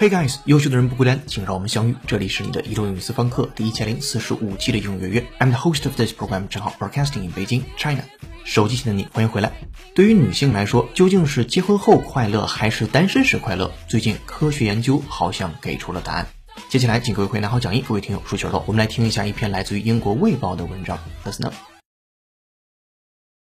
[0.00, 1.96] Hey guys，优秀的人不孤单，请让我们相遇。
[2.06, 5.26] 这里是你的移动英语私房课第一千零四十五期的英语月月。
[5.40, 8.04] I'm the host of this program，正好 broadcasting in Beijing, China。
[8.44, 9.50] 手机前的你，欢迎回来。
[9.96, 13.72] 对于女性来说，究竟是结婚后快乐，还是单身时快乐？
[13.88, 16.28] 最近科学研究好像给出了答案。
[16.68, 21.00] 接下来，请各位回拿好讲义，各位听友竖起耳朵，我们来听一下一篇来自于英国《卫报》的文章。
[21.24, 21.50] Let's know.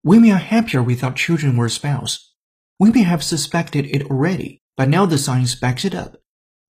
[0.02, 2.18] Women are happier without children or spouse.
[2.76, 6.18] Women have suspected it already, but now the science backs it up.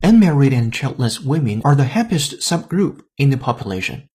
[0.05, 4.07] Unmarried and childless women are the happiest subgroup in the population,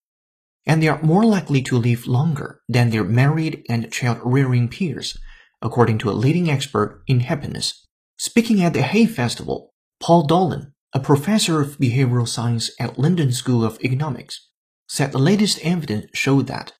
[0.64, 5.18] and they are more likely to live longer than their married and child-rearing peers,
[5.64, 7.88] according to a leading expert in happiness.
[8.20, 13.64] Speaking at the Hay Festival, Paul Dolan, a professor of behavioral science at London School
[13.66, 14.48] of Economics,
[14.88, 16.74] said the latest evidence showed that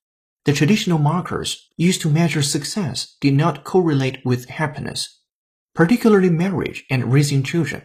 [0.44, 5.20] the traditional markers used to measure success did not correlate with happiness,
[5.74, 7.82] particularly marriage and raising children.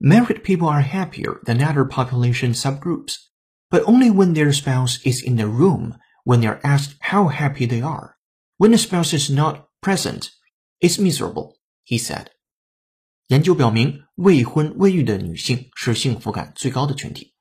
[0.00, 3.18] Married people are happier than other population subgroups,
[3.70, 7.66] but only when their spouse is in the room when they are asked how happy
[7.66, 8.16] they are.
[8.58, 10.30] When the spouse is not present,
[10.80, 12.30] it's miserable, he said.
[13.28, 17.34] 研究表明，未婚未育的女性是幸福感最高的群体。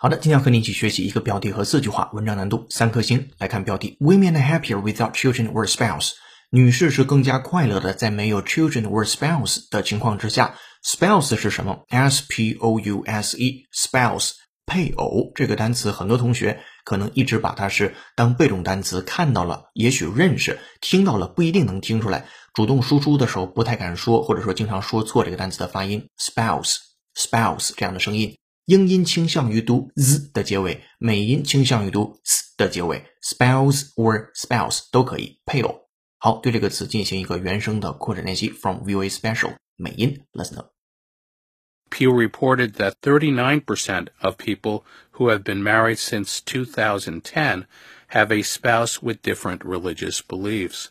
[0.00, 3.30] 好的，今天要和你一起学习一个标题和四句话，文章难度三颗星。
[3.36, 6.12] 来看标题：Women are happier without children or spouse。
[6.50, 10.54] 女士是更加快乐的，在没有 children or spouse 的情况之下。
[10.86, 14.34] spouse 是什么？s p o u s e，spouse
[14.66, 22.26] 配偶这个单词，很多同学可能一直把它是当被动单词看到了，也许认识，听到了不一定能听出来。
[22.54, 28.38] 主动输出的时候不太敢说，或者说经常说错这个单词的发音，spouse，spouse 这样的声音。
[28.67, 35.89] 英音倾向于读 z 的结尾，美音倾向于读 s 的结尾，spouse or spouse 都可以，配偶。
[36.17, 47.65] 好，对这个词进行一个原声的扩展练习，from VOA Special 美音，Let's know。Pew reported that 39% of people who have been married since 2010
[48.07, 50.87] have a spouse with different religious beliefs.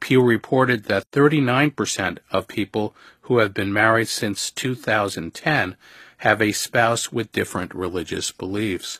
[0.00, 2.94] Pew reported that 39% of people
[3.24, 5.76] who have been married since 2010
[6.18, 8.98] have a spouse with different religious beliefs.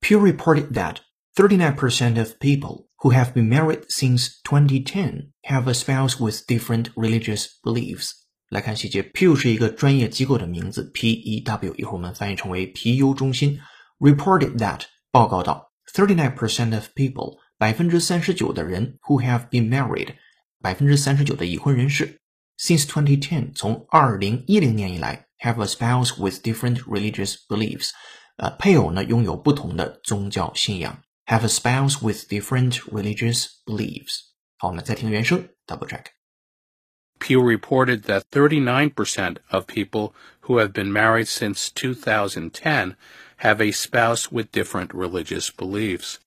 [0.00, 1.00] Pew reported that
[1.36, 7.46] 39% of people who have been married since 2010 have a spouse with different religious
[7.62, 8.12] beliefs.
[8.48, 13.60] 来看细节，Pew 是一个专业机构的名字，P-E-W，一会儿我们翻译成为皮尤中心。
[13.98, 20.14] Reported that 报告到39% of people 百分之三十九的人 who have been married，
[20.62, 22.20] 百分之三十九的已婚人士
[22.58, 27.90] since 2010从二零一零年以来 have a spouse with different religious beliefs，
[28.36, 34.20] 呃，配偶呢拥有不同的宗教信仰，have a spouse with different religious beliefs。
[34.58, 42.96] 好，我们再听原声，double check。Pew reported that 39% of people who have been married since 2010
[43.38, 46.18] have a spouse with different religious beliefs.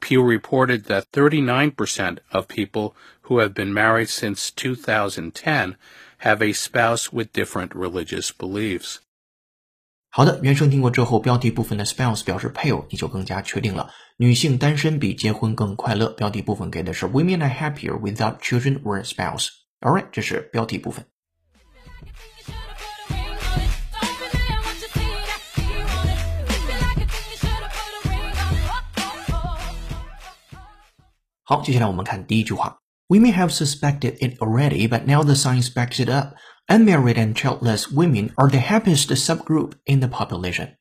[0.00, 5.76] Pew reported that 39% of people who have been married since 2010
[6.18, 8.98] have a spouse with different religious beliefs.
[10.10, 16.08] 好的，原声听过之后，标题部分的 spouse 表示配偶，你就更加确定了，女性单身比结婚更快乐。
[16.10, 21.04] 标题部分给的是 women are happier without children or spouse。Alright，这是标题部分。
[31.50, 32.78] 好，接下来我们看第一句话。
[33.08, 36.34] We may have suspected it already, but now the science backs it up.
[36.66, 40.74] Unmarried and childless women are the happiest subgroup in the population.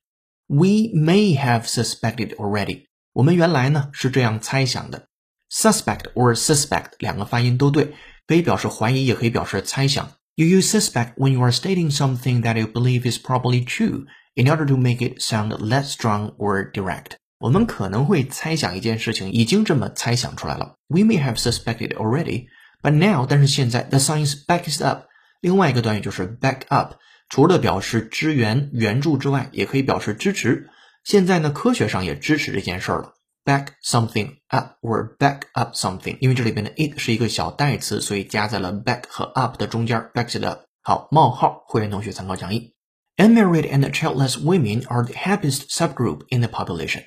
[0.48, 2.86] We may have suspected already.
[3.14, 5.08] 我们原来呢是这样猜想的。
[5.52, 7.94] Suspect or suspect 两个发音都对，
[8.26, 10.10] 可以表示怀疑，也可以表示猜想。
[10.36, 14.66] You use suspect when you are stating something that you believe is probably true in order
[14.66, 17.12] to make it sound less strong or direct.
[17.40, 20.76] 我们可能会猜想一件事情，已经这么猜想出来了。
[20.88, 22.48] We may have suspected already,
[22.82, 25.06] but now，但是现在，the science backs up。
[25.42, 26.96] 另外一个短语就是 back up，
[27.30, 30.70] 除了表示支援、援助之外，也可以表示支持。
[31.04, 33.14] 现在呢，科学上也支持这件事儿了。
[33.44, 40.62] Back something up or back up something，因为这里边的 it 是一个小代词，所以加在了 back 和 up 的中间，backs it up。
[40.82, 42.74] 好，冒号，会员同学参考讲义。
[43.18, 47.04] Unmarried and childless women are the happiest subgroup in the population.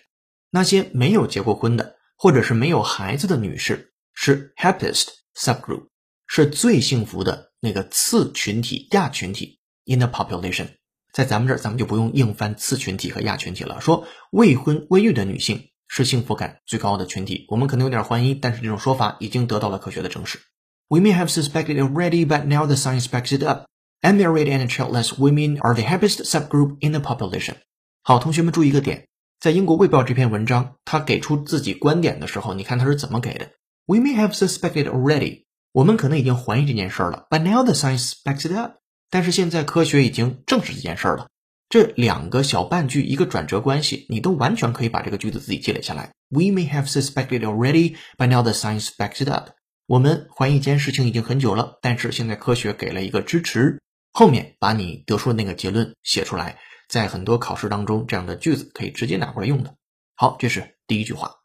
[0.55, 5.87] 那些没有结过婚的，或者是没有孩子的女士，是 happiest subgroup，
[6.27, 10.67] 是最幸福的那个次群体亚群体 in the population。
[11.11, 13.81] 在咱们这儿，咱们就不用硬翻次群体和亚群体了。
[13.81, 20.39] 说未婚未育的女性是幸福感最高的群体，我们可能有点怀疑，但是这种说法已经得到了科学的证实。
[20.87, 23.65] We may have suspected already, but now the science backs it up.
[24.03, 27.55] Unmarried and childless women are the happiest subgroup in the population.
[28.03, 29.07] 好，同学们注意一个点，
[29.43, 33.51] 在英国卫报这篇文章，他给出自己观点的时候，你看他是怎么给的
[33.85, 35.43] ？We may have suspected already，
[35.73, 38.75] 我们可能已经怀疑这件事儿了，but now the science backs it up。
[39.09, 41.27] 但是现在科学已经证实这件事儿了。
[41.67, 46.13] 这两个小半句，一个转折关系，你都完全可以把这个句子自己积累下来。
[46.29, 49.49] We may have suspected already, but now the science backs it up。
[49.87, 53.81] 我们怀疑一件事情已经很久了，但是现在科学给了一个支持。
[54.13, 59.75] 后面把你得出的那个结论写出来，在很多考试当中，这样的句子可以直接拿过来用的。
[60.15, 61.42] 好，这是第一句话。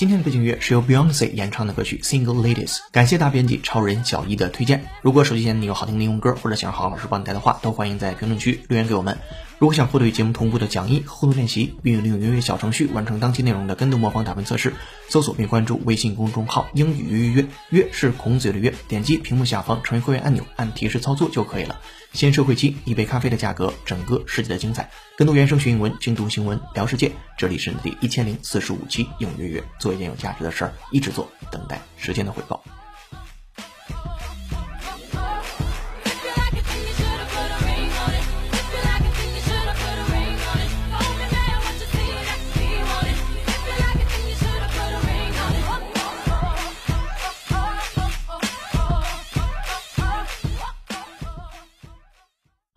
[0.00, 4.86] 今天的背景乐是由 Beyonce 演唱的歌曲《Single Ladies》，感谢大编辑超人小一的推荐。
[5.02, 9.18] 如果手机前你有好听的英文歌，或者想让好老师帮你带的话，都欢迎在评论区留言给我们。
[9.60, 14.72] 如果想获得与节目同步的讲义和、互动练习，并利用音乐小程序完成当期内容的跟读模仿打分测试，
[15.10, 21.78] 搜索并关注微信公众号“英语约约约”，约是孔子的约，点击屏幕下方成为会员按钮，按提示操作就可以了。
[22.14, 24.90] 先设会期，一杯咖啡的价格，整个世界的精彩。
[25.14, 27.12] 跟读原声学英文，精读新闻聊世界。
[27.36, 32.64] 这里是第一千零四十五期英语约约，做一件有价值的事儿，一直做，等待时间的回报。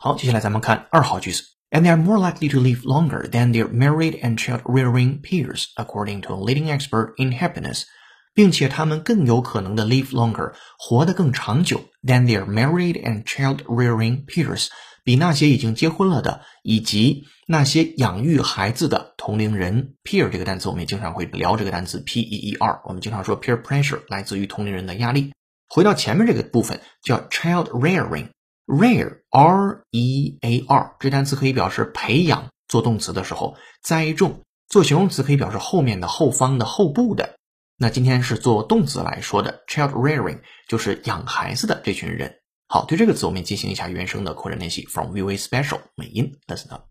[0.04, 1.44] 好，接下来咱们看二号句子。
[1.72, 6.34] And they are more likely to live longer than their married and child-rearing peers, according to
[6.34, 7.84] a leading expert in happiness.
[8.34, 14.68] 并且他们更有可能的 live longer，活得更长久 than their married and child-rearing peers，
[15.06, 19.96] 比那些已经结婚了的以及那些养育孩子的同龄人。
[20.04, 25.32] peer 这个单词我们也经常会聊这个单词 p e e r，我们经常说 peer pressure 来自于同龄人的压力。
[25.70, 28.28] 回到前面这个部分叫 child rearing。
[28.67, 37.37] rear r e a r 这单词可以表示培养，做动词的时候栽种；做形容词可以表示后面的、后方的、后部的。
[37.77, 42.35] 那今天是做动词来说的，child rearing 就是养孩子的这群人。
[42.69, 44.85] 好，对这个词我们进行一下原声的扩展练习。
[44.87, 46.83] From VOA Special 美音，Listen up.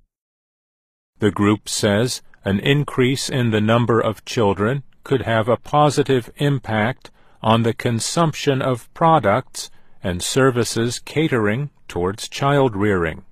[1.19, 7.12] The group says an increase in the number of children could have a positive impact
[7.42, 9.68] on the consumption of products
[10.02, 13.25] and services catering towards child rearing.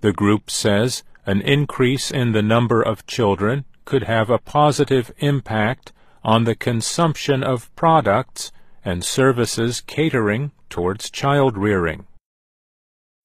[0.00, 5.92] The group says an increase in the number of children could have a positive impact
[6.24, 8.52] on the consumption of products
[8.84, 12.06] and services catering towards child rearing.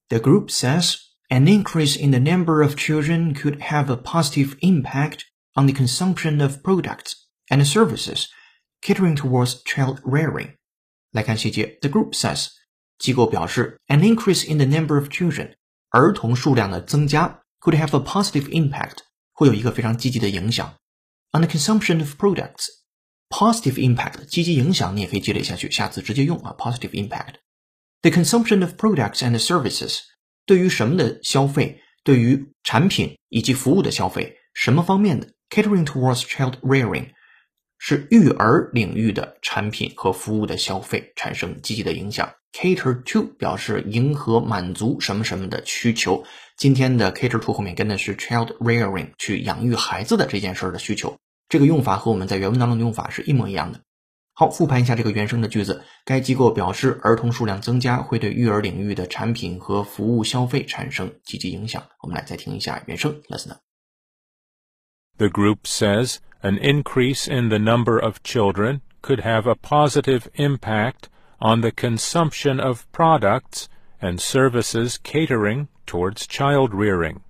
[0.10, 5.25] The group says an increase in the number of children could have a positive impact
[5.55, 8.29] on the consumption of products and services
[8.81, 10.56] catering towards child rearing.
[11.11, 12.49] 来看细节，The group says，
[12.99, 15.54] 机构表示，an increase in the number of children，
[15.90, 18.99] 儿童数量的增加，could have a positive impact，
[19.32, 20.75] 会有一个非常积极的影响，
[21.32, 30.00] on the consumption of products。positive impact，积极影响，你也可以积累下去，下次直接用啊，positive impact。The consumption of products and services，
[30.44, 35.32] 对于什么的消费，对于产品以及服务的消费，什么方面的？
[35.49, 37.12] Catering towards child rearing。
[37.77, 42.34] 是育儿领域的产品和服务的消费产生积极的影响。
[42.53, 46.24] Cater to 表示迎合、满足什么什么的需求。
[46.55, 51.17] 今天的 cater to 后面跟的是 child rearing，去养育孩子的这件事儿的需求。
[51.50, 53.81] 这个用法和我们在原文当中的用法是一模一样的。
[54.34, 55.84] 好，复盘一下这个原声的句子。
[56.03, 61.84] 该机构表示，儿童数量增加会对育儿领域的产品和服务消费产生积极影响。
[62.01, 63.57] 我们来再听一下原声，Listen。
[65.17, 66.17] The group says.
[66.44, 72.60] An increase in the number of children could have a positive impact on the consumption
[72.60, 73.70] of products
[74.01, 77.22] and services catering towards child rearing.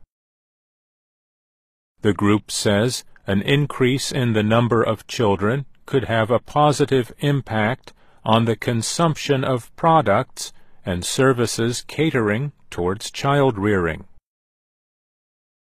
[2.02, 7.94] The group says an increase in the number of children could have a positive impact
[8.24, 10.54] on the consumption of products
[10.86, 14.06] and services catering towards child rearing.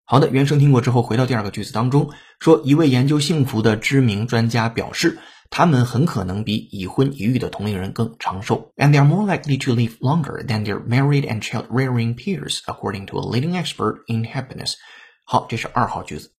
[0.08, 5.18] 好的，原声听过之后，回到第二个句子当中，说一位研究幸福的知名专家表示，
[5.50, 13.18] 他们很可能比已婚已育的同龄人更长寿，and they are more likely to live longer than their married and child-rearing peers, according to
[13.18, 14.76] a leading expert in happiness。
[15.24, 16.32] 好，这是二号句子。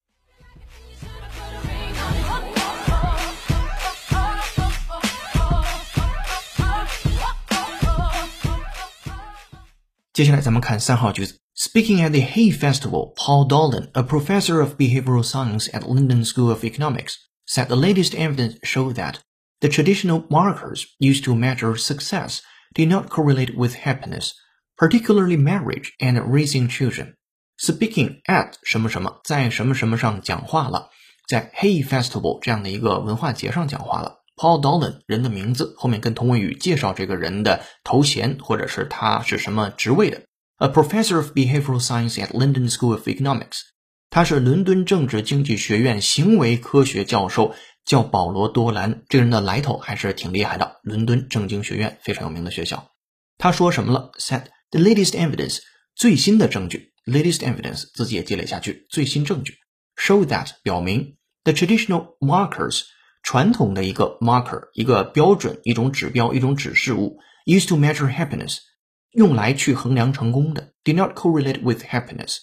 [10.13, 11.41] 接下来咱们看三号句子。
[11.66, 16.64] Speaking at the Hay Festival, Paul Dolan, a professor of behavioral science at London School of
[16.64, 19.20] Economics, said the latest evidence showed that
[19.60, 22.42] the traditional markers used to measure success
[22.74, 24.34] did not correlate with happiness,
[24.78, 27.16] particularly marriage and raising children.
[27.58, 30.90] Speaking at 什么什么，在什么什么上讲话了，
[31.28, 34.24] 在 Hay Festival 这样的一个文化节上讲话了。
[34.36, 40.20] Paul Dolan 人的名字后面跟同位语介绍这个人的头衔或者是他是什么职位的。
[40.59, 43.61] A professor of behavioral science at London School of Economics，
[44.09, 49.03] 他是伦敦政治经济学院行为科学教授，叫保罗多兰。
[49.07, 52.93] 这个人的来头还是挺厉害的，伦敦政经学院非常有名的学校。
[53.37, 55.59] 他说什么了？Said the latest evidence，
[55.95, 56.95] 最新的证据。
[57.05, 59.59] Latest evidence 自己也积累下去，最新证据
[59.97, 62.81] show that 表明 the traditional markers。
[63.23, 68.59] 传统的一个 marker，一个标准，一种指标，一种指示物，used to measure happiness，
[69.17, 72.37] 用来去衡量成功的，did not correlate with happiness，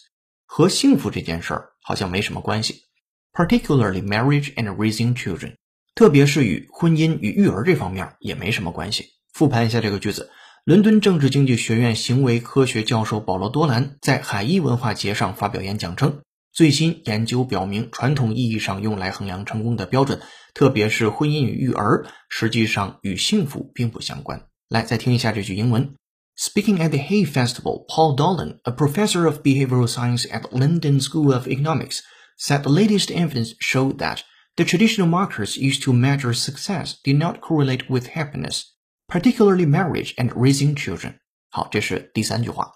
[0.45, 2.85] 和幸福这件事儿好像没什么关系
[3.31, 5.55] ，particularly marriage and raising children，
[5.93, 9.09] 特别是与婚姻与育儿这方面也没什么关系。
[9.33, 10.31] 复盘一下这个句子，
[10.63, 16.21] 伦敦政治经济学院行为科学教授保罗多兰在海伊文化节上发表演讲称。
[16.51, 20.21] 最新研究表明，传统意义上用来衡量成功的标准，
[20.53, 24.47] 特别是婚姻与育儿，实际上与幸福并不相关。
[24.69, 25.95] 来，再听一下这句英文
[26.36, 31.32] ：Speaking at the Hay Festival, Paul Dolan, a professor of behavioral science at London School
[31.32, 32.02] of Economics,
[32.36, 34.22] said the latest evidence showed that
[34.56, 38.74] the traditional markers used to measure success did not correlate with happiness,
[39.08, 41.18] particularly marriage and raising children.
[41.50, 42.72] 好，这是第三句话。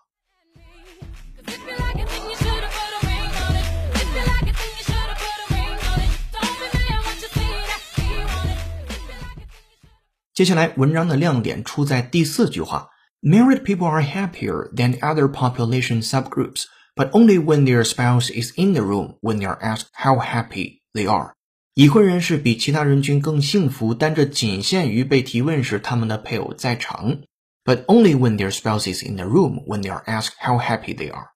[10.34, 12.88] 接下来，文章的亮点出在第四句话
[13.22, 18.72] ：Married people are happier than other population subgroups, but only when their spouse is in
[18.74, 21.34] the room when they are asked how happy they are。
[21.74, 27.22] 已婚人士比其他人群更幸福，但这仅限于被提问时他们的配偶在场，
[27.64, 31.10] but only when their spouse is in the room when they are asked how happy they
[31.10, 31.28] are。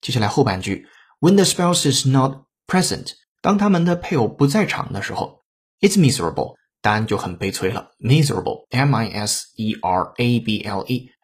[0.00, 0.86] 接下来后半句：
[1.20, 5.42] When the spouse is not present，当他们的配偶不在场的时候，
[5.80, 6.56] it's miserable。
[6.82, 8.94] 答案就很悲催了，miserable，m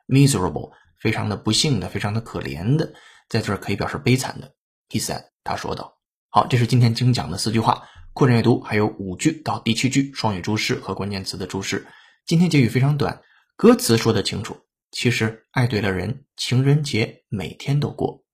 [0.08, 2.94] Miserable，非常的不幸的，非常的可怜的，
[3.30, 4.54] 在这儿可以表示悲惨的。
[4.90, 5.98] He said，他说道。
[6.30, 11.88] 好，这是今天精讲的四句话，扩展阅读还有五句到第七句双语注释和关键词的注释。
[12.26, 13.22] 今天结语非常短，
[13.56, 14.58] 歌词说的清楚，
[14.92, 18.25] 其实爱对了人，情人节每天都过。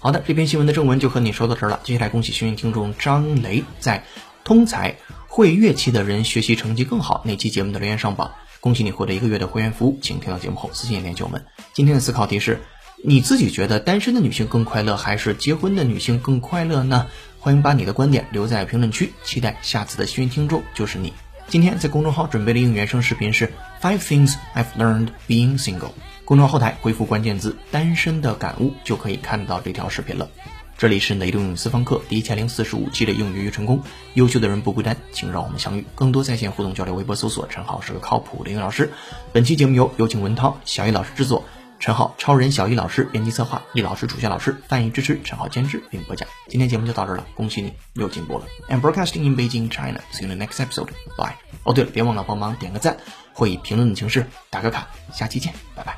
[0.00, 1.80] 好的，这篇新闻的正文就和你说到这儿了。
[1.82, 4.04] 接下来，恭喜幸运听众张雷在
[4.44, 4.94] 通才
[5.26, 9.98] 会乐器的人学习成绩更好那期节目的留言上榜，恭喜你获得一个月的会员服务。
[10.00, 11.44] 请听到节目后私信联系我们。
[11.72, 12.60] 今天的思考题是：
[13.04, 17.08] 你自己觉得单身的女性更快乐，还是结婚的女性更快乐呢？
[17.40, 21.12] 欢迎把你的观点留在评论区，期待下次的幸运听众就是你。
[21.48, 23.52] 今天在公众号准备的应援声视频是
[23.82, 25.90] Five Things I've Learned Being Single。
[26.28, 30.28] 公众号后台回复关键字“单身的感悟”就可以看到这条视频了。
[30.76, 33.82] 这里是雷东私房课第一千零四十五期的英语约成功，
[34.12, 35.86] 优秀的人不孤单，请让我们相遇。
[35.94, 38.92] 更多在线互动交流，微博搜索“陈浩是个靠谱的英语老师”。
[39.32, 41.44] 本期节目由有请文涛、小易老师制作，
[41.80, 46.28] 陈浩超人小易老师编辑策划，易老师、主线老师翻译支持，陈浩监制并播讲。
[46.46, 48.44] 今天节目就到这儿了，恭喜你又进步了。
[48.68, 50.02] I'm broadcasting in Beijing, China.
[50.12, 50.90] See you in the next episode.
[51.16, 51.36] Bye.
[51.62, 52.98] 哦，对了，别忘了帮忙点个赞，
[53.32, 54.88] 或以评论的形式打个卡。
[55.10, 55.96] 下期见，拜拜。